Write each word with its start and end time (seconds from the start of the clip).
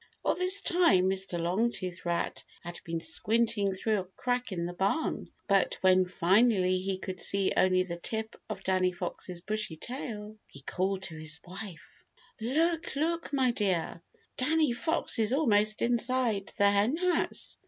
All 0.25 0.33
this 0.33 0.61
time 0.61 1.07
Mr. 1.11 1.39
Longtooth 1.39 2.05
Rat 2.05 2.43
had 2.63 2.79
been 2.83 2.99
squinting 2.99 3.71
through 3.71 3.99
a 3.99 4.03
crack 4.03 4.51
in 4.51 4.65
the 4.65 4.73
barn, 4.73 5.29
but 5.47 5.77
when 5.81 6.07
finally 6.07 6.79
he 6.79 6.97
could 6.97 7.21
see 7.21 7.53
only 7.55 7.83
the 7.83 7.97
tip 7.99 8.35
of 8.49 8.63
Danny 8.63 8.91
Fox's 8.91 9.41
bushy 9.41 9.77
tail, 9.77 10.37
he 10.47 10.61
called 10.61 11.03
to 11.03 11.19
his 11.19 11.39
wife: 11.45 12.03
"Look, 12.41 12.95
look! 12.95 13.31
my 13.31 13.51
dear! 13.51 14.01
Danny 14.37 14.71
Fox 14.73 15.19
is 15.19 15.33
almost 15.33 15.83
inside 15.83 16.51
the 16.57 16.71
Henhouse!" 16.71 17.57